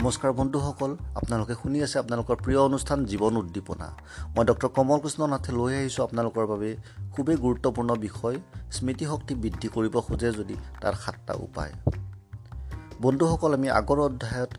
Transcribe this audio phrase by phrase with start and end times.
[0.00, 3.88] নমস্কাৰ বন্ধুসকল আপোনালোকে শুনি আছে আপোনালোকৰ প্ৰিয় অনুষ্ঠান জীৱন উদ্দীপনা।
[4.34, 6.70] মই ডক্টৰ কমল কৃষ্ণ নাথে লৈ আহিছোঁ আপোনালোকৰ বাবে
[7.12, 8.36] খুবেই গুৰুত্বপূৰ্ণ বিষয়
[8.76, 11.72] স্মৃতিশক্তি বৃদ্ধি কৰিব খোজে যদি তাৰ সাতটা উপায়।
[13.04, 14.52] বন্ধুসকল আমি আগৰ অধ্যায়ত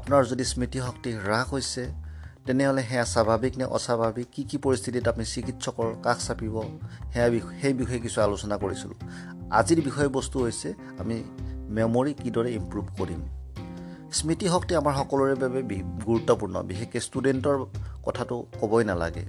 [0.00, 1.82] আপোনাৰ যদি স্মৃতিশক্তি হ্ৰাস হৈছে
[2.46, 6.54] তেনেহ'লে সেয়া স্বাভাৱিক নে অস্বাভাৱিক কি কি পৰিস্থিতিত আপুনি চিকিৎসকৰ কাষ চাপিব
[7.12, 7.28] সেয়া
[7.60, 8.98] সেই বিষয়ে কিছু আলোচনা কৰিছিলোঁ।
[9.58, 10.68] আজিৰ বিষয়বস্তু হৈছে
[11.02, 11.16] আমি
[11.76, 13.22] মেমৰি কিদৰে ইম্প্ৰুভ কৰিম।
[14.16, 15.60] স্মৃতিশক্তি আমাৰ সকলোৰে বাবে
[16.08, 17.56] গুৰুত্বপূৰ্ণ। বিশেষকৈ ষ্টুডেণ্টৰ
[18.06, 19.24] কথাটো ক'বই নালাগে।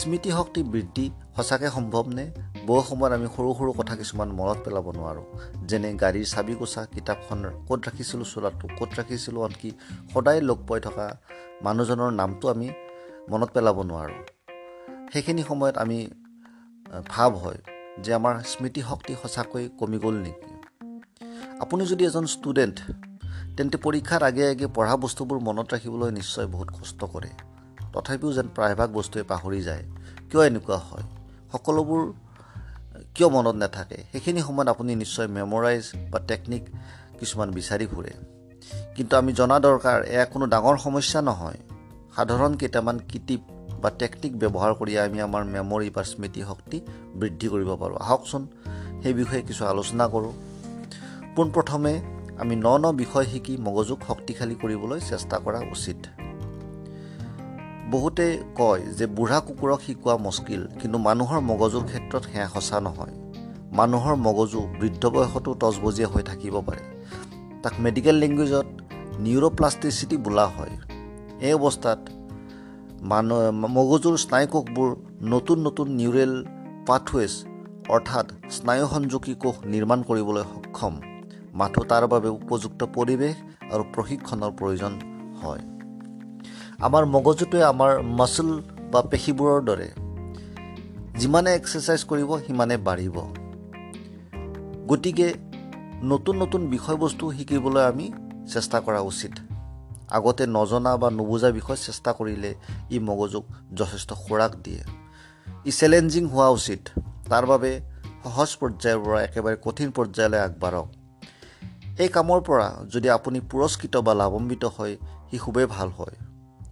[0.00, 1.04] স্মৃতিশক্তি বৃদ্ধি
[1.36, 2.24] সঁচাকৈ সম্ভৱনে
[2.68, 5.26] বহু সময়ত আমি সৰু সৰু কথা কিছুমান মনত পেলাব নোৱাৰোঁ।
[5.68, 9.70] যেনে গাড়ীৰ চাবি কোচা কিতাপখন ক'ত ৰাখিছিলোঁ চোলাটো ক'ত ৰাখিছিলোঁ আনকি
[10.12, 11.06] সদায় লগ পাই থকা
[11.66, 12.68] মানুহজনৰ নামটো আমি
[13.30, 14.20] মনত পেলাব নোৱাৰোঁ।
[15.12, 15.98] সেইখিনি সময়ত আমি
[17.08, 17.60] ভাৱ হয়
[18.04, 20.52] যে আমাৰ স্মৃতিশক্তি সঁচাকৈ কমি গ'ল নেকি?
[21.60, 22.76] আপুনি যদি এজন ষ্টুডেণ্ট
[23.60, 27.28] তেন্তে পৰীক্ষাৰ আগে আগে পঢ়া বস্তুবোৰ মনত ৰাখিবলৈ নিশ্চয় বহুত কষ্ট কৰে।
[27.92, 29.84] তথাপিও যেন প্ৰায়ভাগ বস্তুৱে পাহৰি যায়।
[30.30, 31.02] কিয় এনেকুৱা হয়?
[31.52, 32.12] সকলোবোৰ
[33.14, 33.96] কিয় মনত নাথাকে?
[34.12, 36.62] সেইখিনি সময়ত আপুনি নিশ্চয় মেমৰাইজ বা টেকনিক
[37.18, 38.10] কিছুমান বিচাৰি ফুৰে।
[38.96, 41.58] কিন্তু আমি জনা দৰকাৰ এয়া কোনো ডাঙৰ সমস্যা নহয়।
[42.16, 43.40] সাধাৰণ কেইটামান কিটিপ
[43.82, 46.80] বা টেকনিক ব্যৱহাৰ কৰি আমি আমাৰ মেমৰি বা স্মৃতিশক্তি
[47.14, 48.46] বৃদ্ধি কৰিব পাৰোঁ। আহকচোন
[49.02, 50.32] সেই বিষয়ে কিছু আলোচনা কৰোঁ।
[51.36, 55.96] পোনপ্ৰথমে আমি ন ন বিষয় শিকি মগজুক শক্তিশালী কৰিবলৈ চেষ্টা কৰা উচিত।
[57.90, 63.14] বহুতে কয় যে বুঢ়া কুকুৰক শিকোৱা মুস্কিল কিন্তু মানুহৰ মগজুৰ ক্ষেত্ৰত সেয়া সঁচা নহয়।
[63.72, 66.82] মানুহৰ মগজু বৃদ্ধ বয়সতো তজবজীয়া হৈ থাকিব পাৰে।
[67.62, 68.66] তাক মেডিকেল লেংগুৱেজত
[69.18, 70.74] নিউৰ'প্লাষ্টিচিটি বোলা হয়।
[71.40, 72.00] এই অৱস্থাত
[73.02, 76.44] মানুহ মগজুৰ স্নায়ুকোষবোৰ নতুন নতুন নিউৰেল
[76.86, 77.32] পাথৱেজ
[77.88, 81.09] অৰ্থাৎ স্নায়ু সংযোগী কোষ নিৰ্মাণ কৰিবলৈ সক্ষম।
[81.54, 83.36] মাথো তাৰ বাবে উপযুক্ত পৰিৱেশ
[83.72, 84.92] আৰু প্ৰশিক্ষণৰ প্ৰয়োজন
[85.42, 85.60] হয়।
[86.78, 88.60] আমাৰ মগজুটোৱে আমাৰ মাচল
[88.92, 89.88] বা পেশীবোৰৰ দৰে
[91.18, 93.16] যিমানে এক্সাৰচাইজ কৰিব সিমানে বাঢ়িব।
[94.86, 95.34] গতিকে
[96.02, 98.12] নতুন নতুন বিষয়বস্তু শিকিবলৈ আমি
[98.52, 99.30] চেষ্টা কৰা উচিত।
[100.10, 102.54] আগতে নজনা বা নুবুজা বিষয় চেষ্টা কৰিলে
[102.90, 103.44] ই মগজুক
[103.74, 104.82] যথেষ্ট খোৰাক দিয়ে।
[105.64, 106.88] ই চেলেঞ্জিং হোৱা উচিত।
[107.28, 107.80] তাৰ বাবে
[108.24, 110.88] সহজ পৰ্যায়ৰ পৰা একেবাৰে কঠিন পৰ্যায়লৈ আগবাঢ়ক।
[112.00, 114.96] এই কামৰ পৰা যদি আপুনি পুৰস্কৃত বা লাভান্বিত হয়
[115.30, 116.16] সি খুবেই ভাল হয়।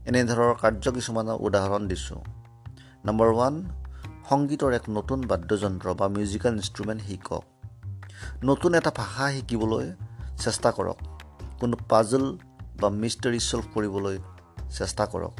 [0.06, 2.20] এনেধৰণৰ কাৰ্য কিছুমানৰ উদাহৰণ দিছোঁ।
[3.04, 3.54] নম্বৰ ওৱান
[4.28, 7.44] সংগীতৰ এক নতুন বাদ্যযন্ত্ৰ বা মিউজিকেল ইনষ্ট্ৰুমেণ্ট শিকক।
[8.44, 9.92] নতুন এটা ভাষা শিকিবলৈ
[10.38, 10.96] চেষ্টা কৰক।
[11.60, 12.38] কোনো পাজল
[12.80, 14.18] বা মিষ্টাৰী চল্ভ কৰিবলৈ
[14.70, 15.32] চেষ্টা কৰক।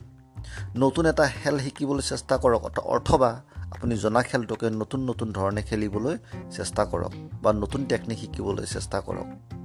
[0.77, 6.19] নতুন এটা খেল শিকিবলৈ চেষ্টা কৰক অথবা আপুনি জনা খেলটোকে নতুন নতুন ধৰণে খেলিবলৈ
[6.51, 7.13] চেষ্টা কৰক
[7.43, 9.58] বা নতুন টেকনিক শিকিবলৈ চেষ্টা কৰক।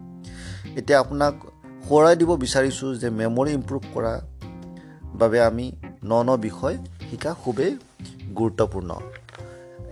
[0.79, 1.33] এতিয়া আপোনাক
[1.87, 4.19] সোঁৱৰাই দিব বিচাৰিছোঁ যে মেমৰি ইম্প্ৰুভ কৰাৰ
[5.21, 5.65] বাবে আমি
[6.09, 6.75] ন ন বিষয়
[7.09, 7.71] শিকা খুবেই
[8.39, 8.91] গুৰুত্বপূৰ্ণ।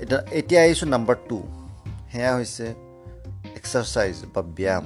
[0.03, 1.37] এতিয়া এতিয়া আহিছোঁ নাম্বাৰ টু
[2.11, 2.65] সেয়া হৈছে
[3.59, 4.85] এক্সাৰচাইজ বা ব্যায়াম।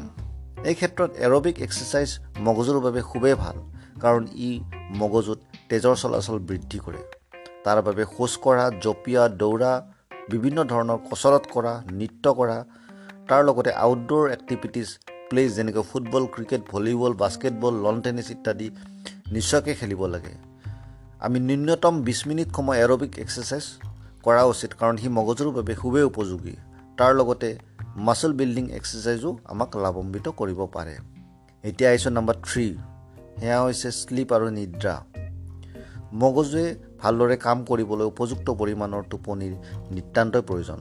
[0.69, 2.09] এই ক্ষেত্ৰত এৰবিক এক্সাৰচাইজ
[2.45, 3.57] মগজুৰ বাবে খুবেই ভাল
[4.03, 4.49] কাৰণ ই
[5.01, 5.39] মগজুত
[5.69, 7.01] তেজৰ চলাচল বৃদ্ধি কৰে।
[7.65, 9.73] তাৰ বাবে খোজকঢ়া জঁপিয়া দৌৰা
[10.31, 12.57] বিভিন্ন ধৰণৰ কচৰত কৰা নৃত্য কৰা
[13.29, 14.87] তাৰ লগতে আউটড'ৰ এক্টিভিটিজ
[15.29, 18.67] প্লেচ যেনেকৈ football cricket volleyball basketball lawn tennis ইত্যাদি
[19.35, 20.33] নিশ্চয়কৈ খেলিব লাগে।
[21.25, 23.65] আমি ন্যূনতম বিছ মিনিট সময় এৰবিক এক্সাৰচাইজ
[24.25, 26.55] কৰা উচিত কাৰণ সি মগজুৰ বাবে খুবেই উপযোগী।
[26.97, 27.49] তাৰ লগতে
[28.07, 30.95] মাচল বিল্ডিং এক্সাৰচাইজো আমাক লাভান্বিত কৰিব পাৰে।
[31.63, 32.65] এতিয়া আহিছোঁ নাম্বাৰ থ্ৰী
[33.39, 34.95] সেয়া হৈছে শ্লিপ আৰু নিদ্ৰা।
[36.21, 36.65] মগজুৱে
[37.01, 39.53] ভালদৰে কাম কৰিবলৈ উপযুক্ত পৰিমাণৰ টোপনিৰ
[39.95, 40.79] নিতান্তই প্ৰয়োজন।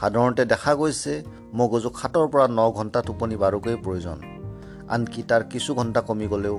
[0.00, 1.12] সাধাৰণতে দেখা গৈছে
[1.58, 4.18] মগজুক সাতৰ পৰা ন ঘণ্টা টোপনি বাৰুকৈ প্ৰয়োজন।
[4.94, 6.56] আনকি তাৰ কিছু ঘণ্টা কমি গ'লেও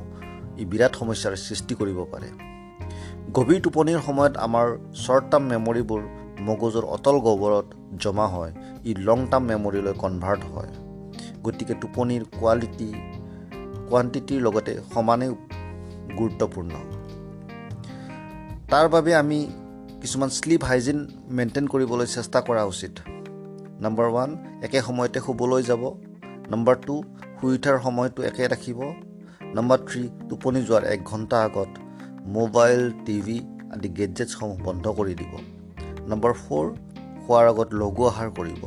[0.62, 2.30] ই বিৰাট সমস্যাৰ সৃষ্টি কৰিব পাৰে।
[3.38, 4.68] গভীৰ টোপনিৰ সময়ত আমাৰ
[5.04, 6.02] শ্বৰ্ট টাৰ্ম মেমৰিবোৰ
[6.48, 7.68] মগজুৰ অটল গহ্বৰত
[8.04, 8.52] জমা হয়
[8.90, 10.72] ই লং টাৰ্ম মেমৰিলৈ কনভাৰ্ট হয়।
[11.46, 12.90] গতিকে টোপনিৰ কোৱালিটি
[13.90, 15.32] কোৱান্টিটিৰ লগতে সমানেই
[16.20, 16.74] গুৰুত্বপূৰ্ণ।
[18.72, 19.40] তাৰ বাবে আমি
[20.02, 21.00] কিছুমান শ্লিপ হাইজিন
[21.38, 22.94] মেইনটেইন কৰিবলৈ চেষ্টা কৰা উচিত।
[23.82, 24.30] নম্বৰ ওৱান
[24.62, 25.84] একে সময়তে শুবলৈ যাব।
[26.50, 26.96] নম্বৰ টু
[27.38, 28.80] শুই উঠাৰ সময়টো একে ৰাখিব।
[29.58, 31.72] নম্বৰ থ্ৰী টোপনি যোৱাৰ এক ঘণ্টা আগত
[32.38, 33.38] মোবাইল টিভি
[33.74, 35.34] আদি গেজেটছসমূহ বন্ধ কৰি দিব।
[36.08, 36.66] নম্বৰ ফ'ৰ
[37.24, 38.64] খোৱাৰ আগত লঘু আহাৰ কৰিব।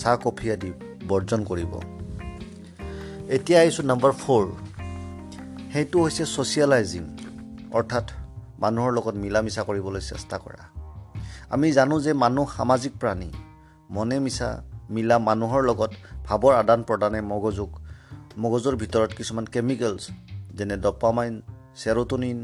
[0.00, 0.70] চাহ কফি আদি
[1.08, 1.72] বৰ্জন কৰিব।
[3.36, 4.44] এতিয়া আহিছোঁ নম্বৰ ফ'ৰ
[5.72, 7.04] সেইটো হৈছে ছ'চিয়েলাইজিং
[7.72, 8.06] অৰ্থাৎ
[8.60, 10.62] মানুহৰ লগত মিলা মিছা কৰিবলৈ চেষ্টা কৰা।
[11.50, 13.30] আমি জানো যে মানুহ সামাজিক প্ৰাণী।
[13.90, 14.48] মনে মিছা
[14.94, 15.92] মিলা মানুহৰ লগত
[16.26, 17.72] ভাৱৰ আদান প্ৰদানে মগজুক
[18.42, 20.02] মগজুৰ ভিতৰত কিছুমান কেমিকেলছ
[20.56, 21.34] যেনে ডপামাইন
[21.82, 22.38] চেৰটনিন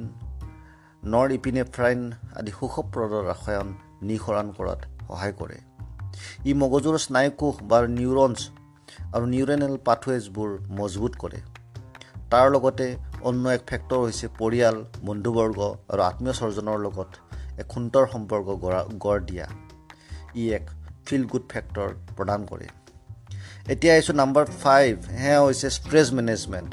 [1.12, 2.00] নৰ ইপিনেফ্ৰাইন
[2.38, 3.68] আদি সুখপ্ৰদ ৰাসায়ন
[4.08, 5.58] নিঃসৰণ কৰাত সহায় কৰে।
[6.44, 8.38] ই মগজুৰ স্নায়ুকোষ বা নিউৰনছ
[9.14, 11.40] আৰু নিউৰেনেল পাথৱেজবোৰ মজবুত কৰে।
[12.30, 12.86] তাৰ লগতে
[13.28, 14.76] অন্য এক ফেক্টৰ হৈছে পৰিয়াল
[15.06, 15.58] বন্ধুবৰ্গ
[15.92, 17.10] আৰু আত্মীয় স্বজনৰ লগত
[17.60, 19.46] এক সুন্দৰ সম্পৰ্ক গঢ়া গঢ় দিয়া।
[20.34, 20.64] ই এক
[21.06, 22.66] ফিল গুড ফেক্টৰ প্ৰদান কৰে।
[23.72, 26.70] এতিয়া আহিছোঁ নাম্বাৰ ফাইভ সেয়া হৈছে ষ্ট্ৰেছ মেনেজমেণ্ট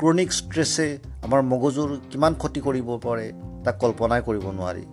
[0.00, 0.86] ক্ৰনিক ষ্ট্ৰেছে
[1.26, 3.26] আমাৰ মগজুৰ কিমান ক্ষতি কৰিব পাৰে
[3.64, 4.84] তাক কল্পনাই কৰিব নোৱাৰি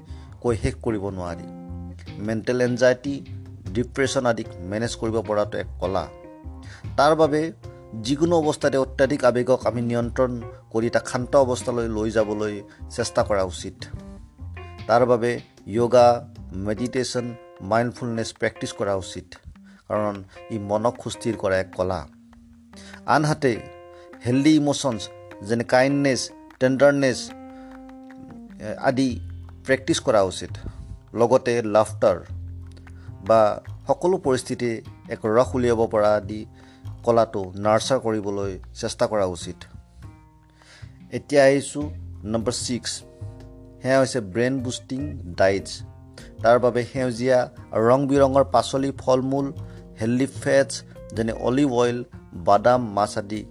[0.43, 1.45] কৈ শেষ কৰিব নোৱাৰি।
[2.27, 3.15] মেণ্টেল এনজাইটি
[3.75, 6.03] ডিপ্ৰেশ্যন আদিক মেনেজ কৰিব পৰাটো এক কলা।
[6.97, 7.41] তাৰ বাবে
[8.05, 10.31] যিকোনো অৱস্থাতে অত্যাধিক আৱেগক আমি নিয়ন্ত্ৰণ
[10.73, 12.53] কৰি তাক শান্ত অৱস্থালৈ লৈ যাবলৈ
[12.95, 13.75] চেষ্টা কৰা উচিত।
[14.87, 15.31] তাৰ বাবে
[15.77, 16.07] য়োগা
[16.67, 17.25] মেডিটেশ্যন
[17.69, 19.27] মাইণ্ডফুলনেছ প্ৰেক্টিছ কৰা উচিত।
[19.89, 20.15] কাৰণ
[20.53, 21.99] ই মনক সুস্থিৰ কৰা এক কলা।
[23.15, 23.51] আনহাতে
[24.25, 25.01] হেল্ডি ইম'শ্যনছ
[25.47, 26.21] যেনে কাইণ্ডনেছ
[26.59, 27.19] টেণ্ডাৰনেছ
[28.89, 29.09] আদি
[29.65, 30.53] প্ৰেক্টিছ কৰা উচিত।
[31.19, 32.17] লগতে লাফটাৰ
[33.27, 33.41] বা
[33.87, 34.71] সকলো পৰিস্থিতি
[35.13, 36.41] এক ৰস উলিয়াব পৰা আদি
[37.05, 39.57] কলাটো নাৰ্চাৰ কৰিবলৈ চেষ্টা কৰা উচিত।
[41.17, 41.85] এতিয়া আহিছোঁ
[42.31, 42.91] নম্বৰ ছিক্স
[43.81, 45.01] সেয়া হৈছে ব্ৰেইন বুষ্টিং
[45.39, 45.71] ডাইটছ
[46.43, 47.39] তাৰ বাবে সেউজীয়া
[47.87, 49.47] ৰং বিৰঙৰ পাচলি ফল মূল
[50.01, 50.73] হেল্ডি ফেটছ
[51.15, 51.99] যেনে অলিভ অইল
[52.47, 53.41] বাদাম মাছ আদি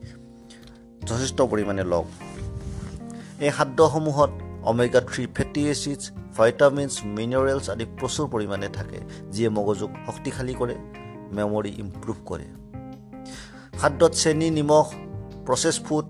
[1.09, 2.07] যথেষ্ট পৰিমাণে লওক।
[3.45, 4.31] এই খাদ্যসমূহত
[4.71, 6.03] omega three fatty acids
[6.39, 8.99] vitamins minerals আদি প্ৰচুৰ পৰিমাণে থাকে
[9.33, 10.77] যিয়ে মগজুক শক্তিশালী কৰে
[11.37, 12.47] মেমৰি ইম্প্ৰুভ কৰে।
[13.81, 14.87] খাদ্যত চেনি নিমখ
[15.47, 16.07] প্ৰচেছ ফুড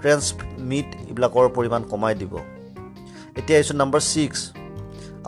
[0.00, 0.24] ট্ৰেন্স
[0.70, 2.32] মিট এইবিলাকৰ পৰিমাণ কমাই দিব।
[3.38, 4.40] এতিয়া আহিছোঁ নাম্বাৰ ছিক্স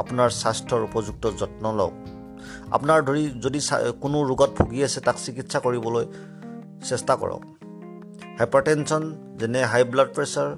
[0.02, 1.94] আপোনাৰ স্বাস্থ্যৰ উপযুক্ত যত্ন লওক।
[2.76, 3.60] আপোনাৰ ধৰি যদি
[4.02, 6.04] কোনো ৰোগত ভুগি আছে তাক চিকিৎসা কৰিবলৈ
[6.88, 7.42] চেষ্টা কৰক।
[8.38, 9.02] হাইপাৰটেনশ্যন
[9.40, 10.48] যেনে হাই ব্লাড প্ৰেছাৰ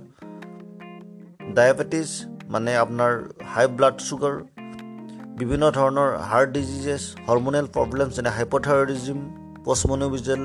[1.57, 2.09] ডায়েবেটিছ
[2.53, 3.13] মানে আপোনাৰ
[3.55, 4.35] হাই ব্লাড চুগাৰ
[5.41, 9.19] বিভিন্ন ধৰণৰ হাৰ্ট ডিজিজেছ হৰমনেল প্ৰব্লেমছ যেনে হাইপথাইৰয়ডিজিম
[9.67, 10.43] পষ্টমনিভিজেল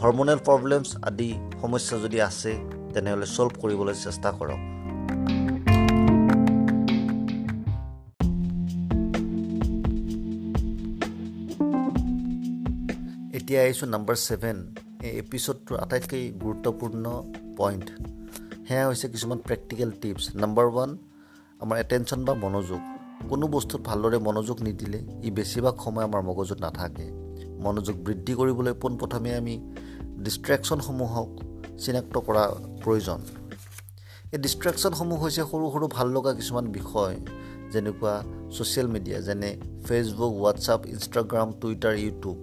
[0.00, 1.30] হৰমনেল প্ৰব্লেমছ আদি
[1.62, 2.50] সমস্যা যদি আছে
[2.94, 4.60] তেনেহ'লে ছল্ভ কৰিবলৈ চেষ্টা কৰক।
[13.50, 14.58] এতিয়া আহিছোঁ নাম্বাৰ ছেভেন
[15.06, 17.04] এই এপিছ'ডটোৰ আটাইতকৈ গুৰুত্বপূৰ্ণ
[17.60, 17.86] পইণ্ট
[18.66, 20.90] সেয়া হৈছে কিছুমান প্ৰেক্টিকেল টিপছ নাম্বাৰ ওৱান
[21.60, 22.80] আমাৰ এটেনশ্যন বা মনোযোগ।
[23.30, 27.06] কোনো বস্তুত ভালদৰে মনোযোগ নিদিলে ই বেছিভাগ সময় আমাৰ মগজুত নাথাকে।
[27.66, 29.54] মনোযোগ বৃদ্ধি কৰিবলৈ পোনপ্ৰথমে আমি
[30.24, 31.28] ডিষ্ট্ৰেকশ্যনসমূহক
[31.82, 32.44] চিনাক্ত কৰা
[32.82, 33.20] প্ৰয়োজন।
[34.34, 37.14] এই ডিষ্ট্ৰেকশ্যনসমূহ হৈছে সৰু সৰু ভাল লগা কিছুমান বিষয়
[37.72, 38.14] যেনেকুৱা
[38.54, 39.50] ছ'চিয়েল মিডিয়া যেনে
[39.86, 42.38] Facebook WhatsApp Instagram Twitter YouTube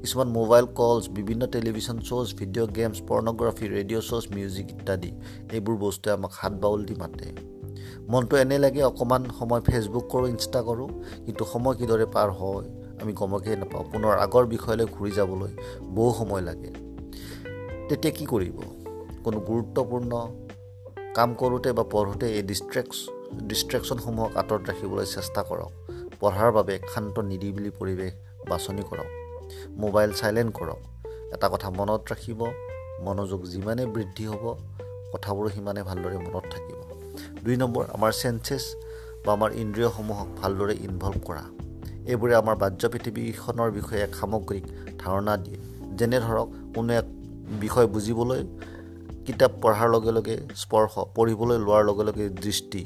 [0.00, 5.10] কিছুমান মোবাইল কলছ বিভিন্ন television শ্ব'জ video games pornography radio শ্ব'জ music ইত্যাদি।
[5.52, 7.26] এইবোৰ বস্তুৱে আমাক হাত বাউল দি মাতে।
[8.08, 10.88] মনটো এনে লাগে অকণমান সময় ফেচবুক কৰোঁ ইনষ্টা কৰোঁ
[11.26, 12.66] কিন্তু সময় কিদৰে পাৰ হয়
[13.02, 15.52] আমি গমকেই নাপাওঁ। পুনৰ আগৰ বিষয়লৈ ঘূৰি যাবলৈ
[15.96, 16.70] বহু সময় লাগে।
[17.88, 18.56] তেতিয়া কি কৰিব?
[19.24, 20.12] কোনো গুৰুত্বপূৰ্ণ
[21.14, 22.96] কাম কৰোঁতে বা পঢ়োঁতে এই ডিষ্ট্ৰেকছ
[23.48, 25.72] ডিষ্ট্ৰেকশ্যনসমূহক আঁতৰত ৰাখিবলৈ চেষ্টা কৰক।
[26.20, 28.12] পঢ়াৰ বাবে শান্ত নিৰিবিলি পৰিৱেশ
[28.48, 29.17] বাছনি কৰক।
[29.82, 30.80] মোবাইল চাইলেণ্ট কৰক।
[31.34, 32.40] এটা কথা মনত ৰাখিব
[33.06, 34.44] মনোযোগ যিমানে বৃদ্ধি হ'ব
[35.12, 36.78] কথাবোৰো সিমানে ভালদৰে মনত থাকিব।
[37.44, 38.64] দুই নম্বৰ আমাৰ চেঞ্চেছ
[39.24, 41.44] বা আমাৰ ইন্দ্ৰিয়সমূহক ভালদৰে ইনভল্ভ কৰা।
[42.10, 44.64] এইবোৰে আমাৰ বাহ্য পৃথিৱীখনৰ বিষয়ে এক সামগ্ৰিক
[45.02, 45.58] ধাৰণা দিয়ে।
[45.98, 47.06] যেনে ধৰক কোনো এক
[47.62, 48.42] বিষয় বুজিবলৈ
[49.26, 52.82] কিতাপ পঢ়াৰ লগে লগে স্পৰ্শ পঢ়িবলৈ লোৱাৰ লগে লগে দৃষ্টি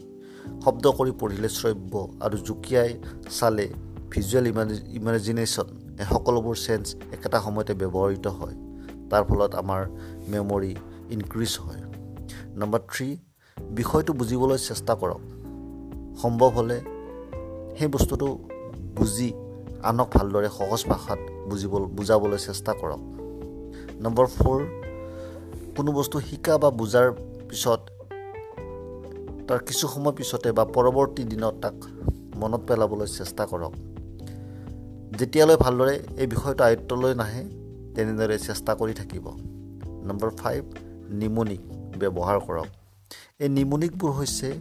[0.65, 1.93] শব্দ কৰি পঢ়িলে শ্ৰব্য
[2.25, 2.91] আৰু জুকিয়াই
[3.39, 3.67] চালে
[4.13, 5.69] ভিজুৱেল ইমাজি ইমাজিনেশ্যন
[6.01, 8.57] এই সকলোবোৰ চেঞ্চ একেটা সময়তে ব্যৱহৃত হয়।
[9.11, 9.87] তাৰ ফলত আমাৰ
[10.29, 10.77] মেমৰি
[11.11, 11.83] ইনক্ৰিজ হয়।
[12.55, 13.17] নম্বৰ থ্ৰী
[13.71, 15.21] বিষয়টো বুজিবলৈ চেষ্টা কৰক।
[16.23, 16.81] সম্ভৱ হ'লে
[17.79, 18.27] সেই বস্তুটো
[18.97, 19.33] বুজি
[19.83, 21.19] আনক ভালদৰে সহজ ভাষাত
[21.51, 23.01] বুজিব বুজাবলৈ চেষ্টা কৰক।
[24.01, 24.61] নম্বৰ ফ'ৰ
[25.77, 27.13] কোনো বস্তু শিকা বা বুজাৰ
[27.49, 27.81] পিছত
[29.49, 31.75] তাৰ কিছু সময় পিছতে বা পৰৱৰ্তী দিনত তাক
[32.37, 33.92] মনত পেলাবলৈ চেষ্টা কৰক।
[35.19, 37.43] যেতিয়ালৈ ভালদৰে এই বিষয়টো আয়ত্তলৈ নাহে
[37.95, 39.27] তেনেদৰে চেষ্টা কৰি থাকিব।
[40.05, 40.65] নম্বৰ ফাইভ
[41.13, 41.61] নিমনিক
[41.99, 42.67] ব্যৱহাৰ কৰক।
[43.39, 44.53] এই নিমনিকবোৰ হৈছে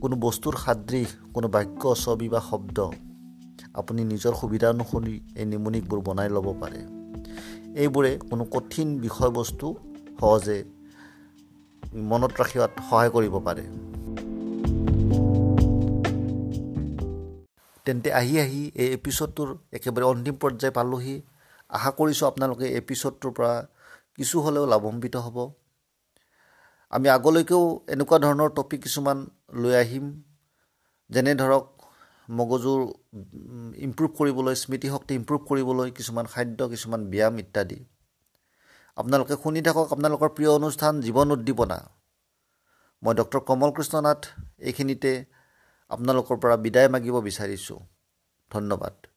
[0.00, 2.78] কোনো বস্তুৰ সাদৃশ কোনো বাক্য ছবি বা শব্দ।
[3.74, 6.80] আপুনি নিজৰ সুবিধা অনুসৰি এই নিমনিকবোৰ বনাই ল'ব পাৰে।
[7.80, 9.76] এইবোৰে কোনো কঠিন বিষয়বস্তু
[10.20, 10.64] সহজে
[11.94, 13.87] মনত ৰাখিবাত সহায় কৰিব পাৰে।
[17.88, 21.16] তেন্তে আহি আহি এই এপিছ'ডটোৰ একেবাৰে অন্তিম পৰ্যায় পালোহি।
[21.76, 23.52] আশা কৰিছোঁ আপোনালোকে এপিছ'ডটোৰ পৰা
[24.16, 25.36] কিছু হ'লেও লাভান্বিত হ'ব।
[26.92, 27.62] আমি আগলৈকেও
[27.94, 29.18] এনেকুৱা ধৰণৰ টপিক কিছুমান
[29.62, 30.06] লৈ আহিম।
[31.10, 31.64] যেনে ধৰক
[32.28, 32.80] মগজুৰ
[33.86, 37.78] ইম্প্ৰুভ কৰিবলৈ স্মৃতিশক্তি ইম্প্ৰুভ কৰিবলৈ কিছুমান খাদ্য কিছুমান ব্যায়াম ইত্যাদি।
[38.96, 41.78] আপোনালোকে শুনি থাকক আপোনালোকৰ প্ৰিয় অনুষ্ঠান জীৱন উদ্দীপনা।
[43.02, 44.20] মই ডক্টৰ কমল কৃষ্ণ নাথ
[44.68, 45.12] এইখিনিতে
[45.90, 47.78] আপোনালোকৰ পৰা বিদায় মাগিব বিচাৰিছোঁ।
[48.50, 49.07] ধন্যবাদ।